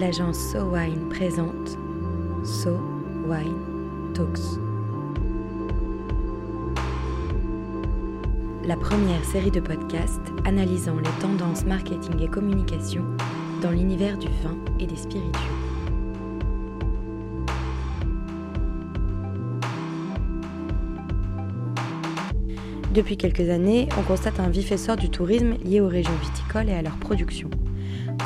[0.00, 1.76] l'agence So Wine présente
[2.42, 2.70] So
[3.28, 4.58] Wine Talks.
[8.64, 13.04] La première série de podcasts analysant les tendances marketing et communication
[13.60, 15.38] dans l'univers du vin et des spiritueux.
[22.94, 26.74] Depuis quelques années, on constate un vif essor du tourisme lié aux régions viticoles et
[26.74, 27.50] à leur production.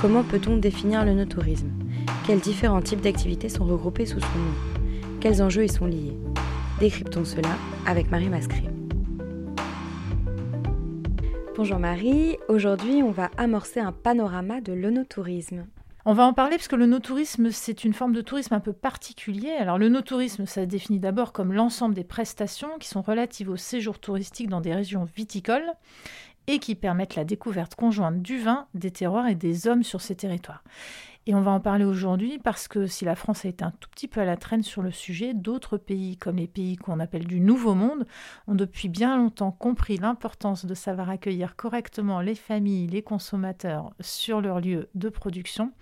[0.01, 1.71] Comment peut-on définir le no-tourisme?
[2.27, 4.55] Quels différents types d'activités sont regroupés sous son nom?
[5.21, 6.17] Quels enjeux y sont liés?
[6.79, 7.51] Décryptons cela
[7.87, 8.65] avec Marie Mascré.
[11.57, 15.65] Bonjour Marie, aujourd'hui on va amorcer un panorama de l'onotourisme.
[16.07, 18.75] On va en parler parce que le no-tourisme, c'est une forme de tourisme un peu
[18.75, 19.53] particulier.
[19.53, 23.57] Alors le no-tourisme, ça se définit d'abord comme l'ensemble des prestations qui sont relatives au
[23.57, 25.73] séjour touristique dans des régions viticoles
[26.47, 30.17] et qui permettent la découverte conjointe du vin, des terroirs et des hommes sur ces
[30.17, 30.63] territoires.
[31.27, 33.89] Et on va en parler aujourd'hui parce que si la France a été un tout
[33.89, 37.27] petit peu à la traîne sur le sujet, d'autres pays, comme les pays qu'on appelle
[37.27, 38.07] du Nouveau Monde,
[38.47, 44.43] ont depuis bien longtemps compris l'importance de savoir accueillir correctement les familles, les consommateurs sur
[44.43, 45.73] leur lieu de production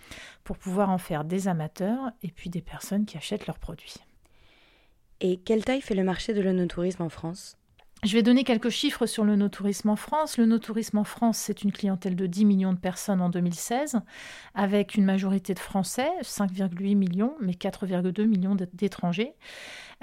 [0.45, 3.97] pour pouvoir en faire des amateurs et puis des personnes qui achètent leurs produits.
[5.21, 7.57] Et quelle taille fait le marché de l'onotourisme en France?
[8.05, 10.37] Je vais donner quelques chiffres sur le no-tourisme en France.
[10.37, 14.01] Le no-tourisme en France, c'est une clientèle de 10 millions de personnes en 2016,
[14.57, 19.35] avec une majorité de Français, 5,8 millions, mais 4,2 millions d'étrangers.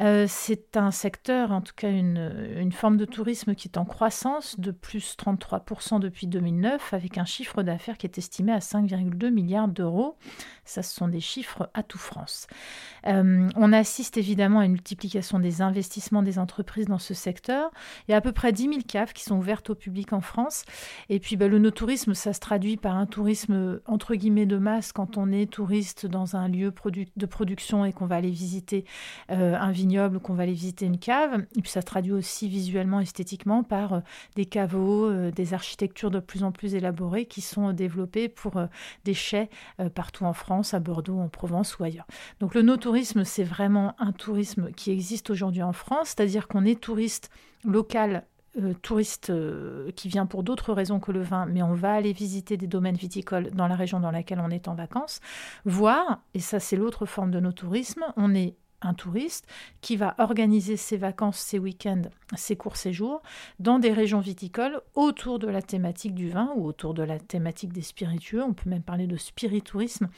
[0.01, 4.59] Euh, c'est un secteur, en tout cas une, forme de tourisme qui est en croissance
[4.59, 9.67] de plus 33% depuis 2009, avec un chiffre d'affaires qui est estimé à 5,2 milliards
[9.67, 10.15] d'euros.
[10.63, 12.47] Ça, ce sont des chiffres à tout France.
[13.07, 17.71] Euh, on assiste évidemment à une multiplication des investissements des entreprises dans ce secteur.
[18.07, 20.21] Il y a à peu près 10 000 caves qui sont ouvertes au public en
[20.21, 20.63] France.
[21.09, 24.93] Et puis, ben, le no-tourisme, ça se traduit par un tourisme entre guillemets de masse
[24.93, 26.71] quand on est touriste dans un lieu
[27.15, 28.85] de production et qu'on va aller visiter
[29.31, 29.88] euh, un vignoble
[30.21, 31.45] qu'on va aller visiter une cave.
[31.55, 33.99] Et puis ça se traduit aussi visuellement, esthétiquement par euh,
[34.35, 38.67] des caveaux, euh, des architectures de plus en plus élaborées qui sont développées pour euh,
[39.05, 39.49] des chais
[39.95, 42.05] partout en France, à Bordeaux, en Provence ou ailleurs.
[42.39, 46.79] Donc le no-tourisme, c'est vraiment un tourisme qui existe aujourd'hui en France, c'est-à-dire qu'on est
[46.79, 47.29] touriste
[47.63, 48.25] local
[48.81, 49.31] touriste
[49.95, 52.95] qui vient pour d'autres raisons que le vin, mais on va aller visiter des domaines
[52.95, 55.21] viticoles dans la région dans laquelle on est en vacances,
[55.65, 59.45] voir, et ça c'est l'autre forme de nos tourisme, on est un touriste
[59.81, 62.03] qui va organiser ses vacances, ses week-ends,
[62.35, 63.21] ses courts séjours
[63.59, 67.73] dans des régions viticoles autour de la thématique du vin ou autour de la thématique
[67.73, 68.43] des spiritueux.
[68.43, 70.09] On peut même parler de spiritourisme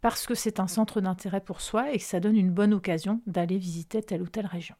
[0.00, 3.20] parce que c'est un centre d'intérêt pour soi et que ça donne une bonne occasion
[3.26, 4.76] d'aller visiter telle ou telle région.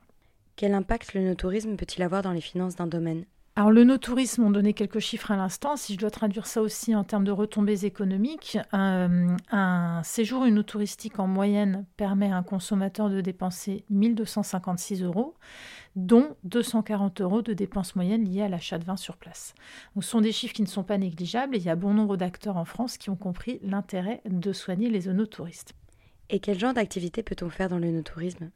[0.57, 3.25] Quel impact le no-tourisme peut-il avoir dans les finances d'un domaine?
[3.59, 5.77] Alors le no-tourisme, on donnait quelques chiffres à l'instant.
[5.77, 11.19] Si je dois traduire ça aussi en termes de retombées économiques, un, un séjour touristique
[11.19, 15.35] en moyenne permet à un consommateur de dépenser 1256 euros,
[15.97, 19.57] dont 240 euros de dépenses moyennes liées à l'achat de vin sur place.
[19.97, 22.59] ce sont des chiffres qui ne sont pas négligeables il y a bon nombre d'acteurs
[22.59, 25.75] en France qui ont compris l'intérêt de soigner les touristes.
[26.31, 28.51] Et quel genre d'activité peut-on faire dans le no-tourisme?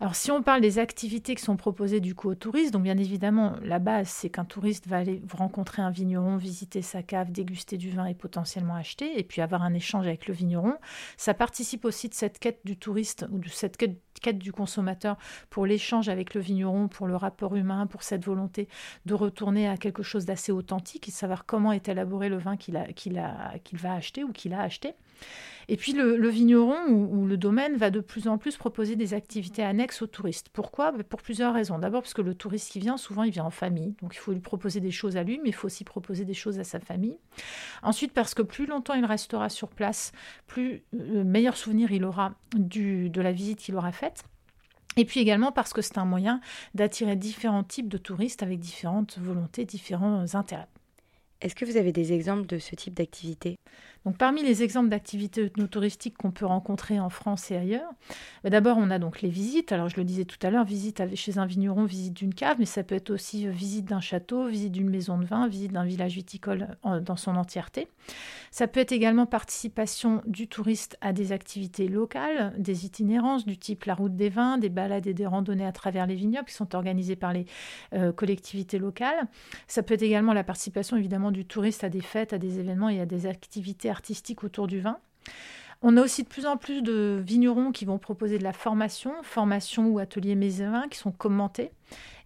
[0.00, 2.98] Alors si on parle des activités qui sont proposées du coup aux touristes, donc bien
[2.98, 7.76] évidemment la base c'est qu'un touriste va aller rencontrer un vigneron, visiter sa cave, déguster
[7.76, 10.74] du vin et potentiellement acheter, et puis avoir un échange avec le vigneron.
[11.16, 14.00] Ça participe aussi de cette quête du touriste ou de cette quête,
[14.32, 15.16] du consommateur
[15.50, 18.68] pour l'échange avec le vigneron, pour le rapport humain, pour cette volonté
[19.06, 22.82] de retourner à quelque chose d'assez authentique et savoir comment est élaboré le vin qu'il
[22.94, 24.94] qu'il va acheter ou qu'il a acheté.
[25.68, 29.62] Et puis le, vigneron ou, le domaine va de plus en plus proposer des activités
[29.62, 30.48] annexes aux touristes.
[30.52, 30.92] Pourquoi?
[30.92, 31.78] Ben, Pour plusieurs raisons.
[31.78, 34.32] D'abord parce que le touriste qui vient, souvent il vient en famille, donc il faut
[34.32, 36.80] lui proposer des choses à lui, mais il faut aussi proposer des choses à sa
[36.80, 37.16] famille.
[37.82, 40.12] Ensuite parce que plus longtemps il restera sur place,
[40.46, 44.03] plus euh, meilleur souvenir il aura du, de la visite qu'il aura faite.
[44.96, 46.40] Et puis également parce que c'est un moyen
[46.74, 50.68] d'attirer différents types de touristes avec différentes volontés, différents intérêts.
[51.44, 53.58] Est-ce que vous avez des exemples de ce type d'activité?
[54.06, 57.90] Donc, parmi les exemples d'activités touristiques qu'on peut rencontrer en France et ailleurs,
[58.42, 59.70] bah, d'abord on a donc les visites.
[59.70, 62.64] Alors je le disais tout à l'heure, visite chez un vigneron, visite d'une cave, mais
[62.64, 65.84] ça peut être aussi euh, visite d'un château, visite d'une maison de vin, visite d'un
[65.84, 67.88] village viticole dans son entièreté.
[68.50, 73.84] Ça peut être également participation du touriste à des activités locales, des itinérances du type
[73.84, 76.74] la route des vins, des balades et des randonnées à travers les vignobles qui sont
[76.74, 77.46] organisées par les
[77.94, 79.28] euh, collectivités locales.
[79.66, 82.88] Ça peut être également la participation évidemment du touriste à des fêtes, à des événements
[82.88, 84.96] et à des activités artistique autour du vin.
[85.82, 89.12] On a aussi de plus en plus de vignerons qui vont proposer de la formation,
[89.22, 91.72] formation ou ateliers vins qui sont commentés,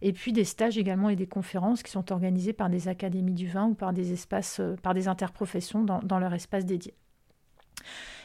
[0.01, 3.49] et puis des stages également et des conférences qui sont organisées par des académies du
[3.49, 6.95] vin ou par des espaces, euh, par des interprofessions dans leur espace dédié.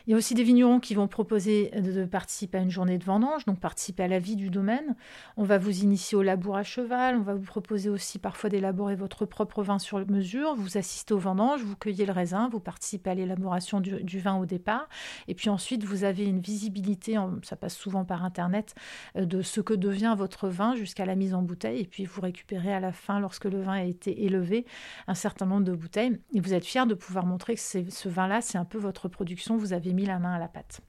[0.06, 3.06] Il y a aussi des vignerons qui vont proposer de participer à une journée de
[3.06, 4.98] vendange, donc participer à la vie du domaine.
[5.38, 8.98] On va vous initier au labour à cheval, on va vous proposer aussi parfois d'élaborer
[8.98, 13.12] votre propre vin sur mesure, vous assistez aux vendanges, vous cueillez le raisin, vous participez
[13.12, 14.90] à l'élaboration du, vin au départ,
[15.30, 18.76] et puis ensuite vous avez une visibilité, ça passe souvent par Internet,
[19.16, 22.20] euh, de ce que devient votre vin jusqu'à la mise en bouteille, et puis vous
[22.20, 24.66] récupérez à la fin, lorsque le vin a été élevé,
[25.08, 28.42] un certain nombre de bouteilles, et vous êtes fier de pouvoir montrer que ce vin-là,
[28.42, 30.82] c'est un peu votre production, vous avez mis la main à la pâte.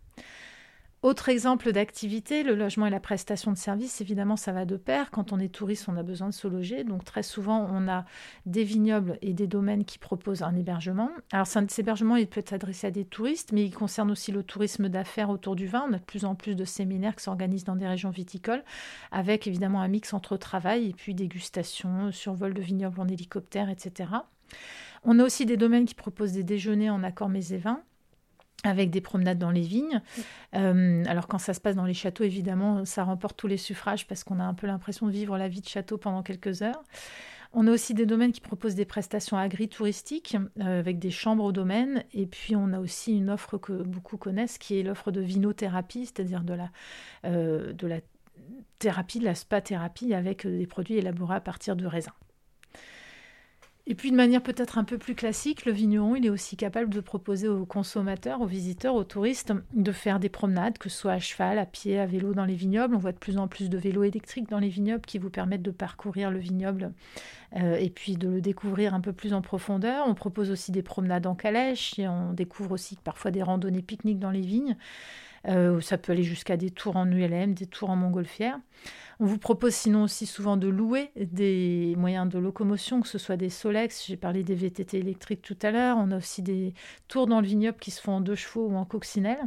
[1.05, 5.11] Autre exemple d'activité, le logement et la prestation de services, évidemment, ça va de pair.
[5.11, 6.83] Quand on est touriste, on a besoin de se loger.
[6.83, 8.07] Donc, très souvent, on a
[8.47, 11.11] des vignobles et des domaines qui proposent un hébergement.
[11.31, 14.43] Alors, cet hébergement, il peut être adressé à des touristes, mais il concerne aussi le
[14.43, 15.85] tourisme d'affaires autour du vin.
[15.87, 18.65] On a de plus en plus de séminaires qui s'organisent dans des régions viticoles,
[19.13, 24.09] avec évidemment un mix entre travail et puis dégustation, survol de vignobles en hélicoptère, etc.
[25.03, 27.83] On a aussi des domaines qui proposent des déjeuners en accord mets et vins
[28.63, 30.01] avec des promenades dans les vignes.
[30.55, 34.07] Euh, alors quand ça se passe dans les châteaux, évidemment, ça remporte tous les suffrages
[34.07, 36.83] parce qu'on a un peu l'impression de vivre la vie de château pendant quelques heures.
[37.57, 41.53] On a aussi des domaines qui proposent des prestations agri-touristiques euh, avec des chambres au
[41.53, 42.03] domaine.
[42.13, 46.07] Et puis on a aussi une offre que beaucoup connaissent qui est l'offre de vinothérapie,
[46.07, 46.71] c'est-à-dire de la,
[47.25, 48.01] euh, de la
[48.81, 52.13] thérapie, de la spa-thérapie avec des produits élaborés à partir de raisins.
[53.87, 56.89] Et puis de manière peut-être un peu plus classique, le vigneron, il est aussi capable
[56.89, 61.13] de proposer aux consommateurs, aux visiteurs, aux touristes, de faire des promenades, que ce soit
[61.13, 62.95] à cheval, à pied, à vélo dans les vignobles.
[62.95, 65.63] On voit de plus en plus de vélos électriques dans les vignobles qui vous permettent
[65.63, 66.93] de parcourir le vignoble
[67.57, 70.07] euh, et puis de le découvrir un peu plus en profondeur.
[70.09, 74.19] On propose aussi des promenades en calèche et on découvre aussi parfois des randonnées pique-nique
[74.19, 74.79] dans les vignes.
[75.47, 78.59] Euh, ça peut aller jusqu'à des tours en ULM, des tours en montgolfière.
[79.21, 83.37] On vous propose sinon aussi souvent de louer des moyens de locomotion, que ce soit
[83.37, 86.75] des Solex, j'ai parlé des VTT électriques tout à l'heure, on a aussi des
[87.09, 89.39] tours dans le vignoble qui se font en deux chevaux ou en coccinelle.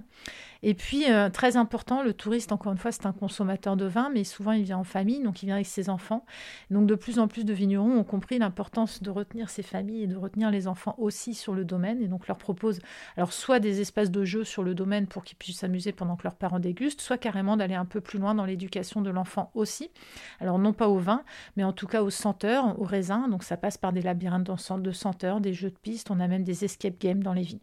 [0.63, 4.09] Et puis, euh, très important, le touriste, encore une fois, c'est un consommateur de vin,
[4.13, 6.25] mais souvent il vient en famille, donc il vient avec ses enfants.
[6.71, 10.07] Donc de plus en plus de vignerons ont compris l'importance de retenir ses familles et
[10.07, 12.79] de retenir les enfants aussi sur le domaine, et donc leur propose
[13.17, 16.23] alors soit des espaces de jeu sur le domaine pour qu'ils puissent s'amuser pendant que
[16.23, 19.91] leurs parents dégustent, soit carrément d'aller un peu plus loin dans l'éducation de l'enfant aussi.
[20.39, 21.23] Alors non pas au vin,
[21.55, 23.27] mais en tout cas aux senteurs, aux raisins.
[23.29, 24.49] Donc ça passe par des labyrinthes
[24.79, 26.11] de senteurs, des jeux de pistes.
[26.11, 27.59] On a même des escape games dans les vignes.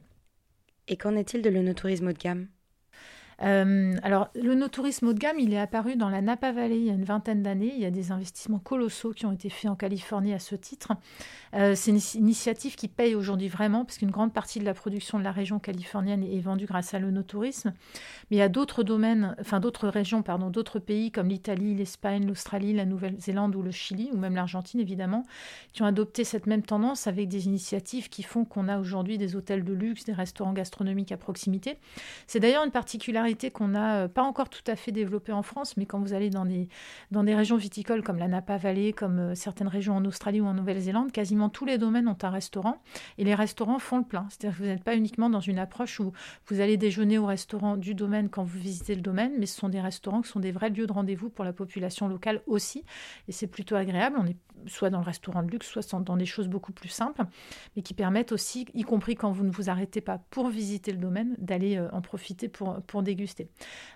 [0.89, 2.49] Et qu'en est-il de l'onotourisme haut de gamme?
[3.43, 6.85] Euh, alors, le no-tourisme haut de gamme, il est apparu dans la Napa Valley il
[6.85, 7.73] y a une vingtaine d'années.
[7.75, 10.93] Il y a des investissements colossaux qui ont été faits en Californie à ce titre.
[11.55, 15.19] Euh, c'est une initiative qui paye aujourd'hui vraiment, parce qu'une grande partie de la production
[15.19, 17.73] de la région californienne est vendue grâce à l'onotourisme.
[18.31, 22.27] Mais il y a d'autres domaines, enfin d'autres régions, pardon, d'autres pays comme l'Italie, l'Espagne,
[22.27, 25.25] l'Australie, la Nouvelle-Zélande ou le Chili, ou même l'Argentine évidemment,
[25.73, 29.37] qui ont adopté cette même tendance avec des initiatives qui font qu'on a aujourd'hui des
[29.37, 31.79] hôtels de luxe, des restaurants gastronomiques à proximité.
[32.27, 35.77] C'est d'ailleurs une particularité qu'on n'a euh, pas encore tout à fait développée en France,
[35.77, 36.69] mais quand vous allez dans des,
[37.11, 40.47] dans des régions viticoles comme la Napa Valley, comme euh, certaines régions en Australie ou
[40.47, 42.83] en Nouvelle-Zélande, quasiment tous les domaines ont un restaurant
[43.19, 44.27] et les restaurants font le plein.
[44.29, 46.13] C'est-à-dire que vous n'êtes pas uniquement dans une approche où
[46.49, 49.69] vous allez déjeuner au restaurant du domaine quand vous visitez le domaine, mais ce sont
[49.69, 52.85] des restaurants qui sont des vrais lieux de rendez-vous pour la population locale aussi.
[53.29, 54.17] Et c'est plutôt agréable.
[54.21, 57.23] On est soit dans le restaurant de luxe, soit dans des choses beaucoup plus simples,
[57.77, 60.99] mais qui permettent aussi, y compris quand vous ne vous arrêtez pas pour visiter le
[60.99, 63.49] domaine, d'aller euh, en profiter pour, pour déguster.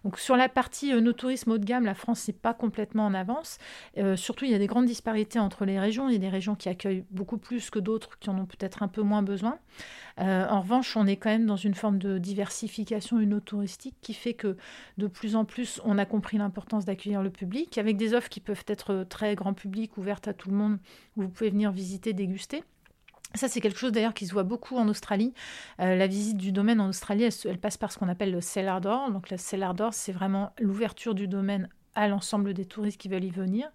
[0.04, 3.07] Donc sur la partie euh, no tourisme haut de gamme, la France n'est pas complètement
[3.07, 3.59] en avance.
[3.97, 6.09] Euh, surtout, il y a des grandes disparités entre les régions.
[6.09, 8.83] Il y a des régions qui accueillent beaucoup plus que d'autres qui en ont peut-être
[8.83, 9.59] un peu moins besoin.
[10.21, 14.57] En revanche, on est quand même dans une forme de diversification touristique qui fait que
[14.97, 18.40] de plus en plus, on a compris l'importance d'accueillir le public avec des offres qui
[18.40, 20.58] peuvent être très grand public, ouvertes à tout le monde,
[21.17, 22.65] où vous pouvez venir visiter, déguster.
[23.35, 25.35] Ça, c'est quelque chose d'ailleurs qui se voit beaucoup en Australie.
[25.81, 28.81] Euh, la visite du domaine en Australie, elle, passe par ce qu'on appelle le cellar
[28.81, 29.11] door.
[29.11, 33.25] Donc, le cellar door, c'est vraiment l'ouverture du domaine à l'ensemble des touristes qui veulent
[33.25, 33.69] y venir.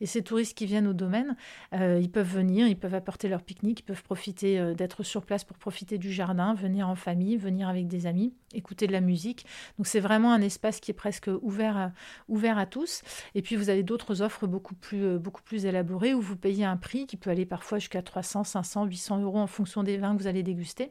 [0.00, 1.36] Et ces touristes qui viennent au domaine,
[1.74, 5.24] euh, ils peuvent venir, ils peuvent apporter leur pique-nique, ils peuvent profiter euh, d'être sur
[5.24, 9.00] place pour profiter du jardin, venir en famille, venir avec des amis, écouter de la
[9.00, 9.46] musique.
[9.78, 11.92] Donc c'est vraiment un espace qui est presque ouvert à,
[12.26, 13.02] ouvert à tous.
[13.36, 16.64] Et puis vous avez d'autres offres beaucoup plus, euh, beaucoup plus élaborées où vous payez
[16.64, 20.16] un prix qui peut aller parfois jusqu'à 300, 500, 800 euros en fonction des vins
[20.16, 20.90] que vous allez déguster,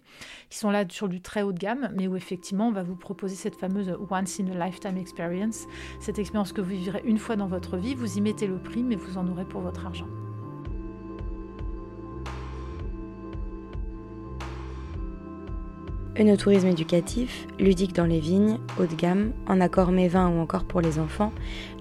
[0.50, 2.96] qui sont là sur du très haut de gamme, mais où effectivement on va vous
[2.96, 5.66] proposer cette fameuse once in a lifetime experience,
[6.00, 8.84] cette expérience que vous vivrez une fois dans votre vie, vous y mettez le prix,
[8.84, 10.08] mais vous en aurez pour votre argent.
[16.20, 20.64] Œnotourisme éducatif, ludique dans les vignes, haut de gamme, en accord mes vins ou encore
[20.64, 21.32] pour les enfants,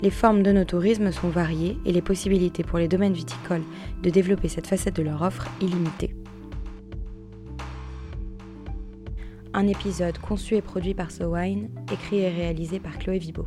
[0.02, 3.64] les formes d'œnotourisme sont variées et les possibilités pour les domaines viticoles
[4.02, 6.14] de développer cette facette de leur offre illimitées.
[9.56, 13.46] un épisode conçu et produit par So Wine, écrit et réalisé par Chloé Vibo.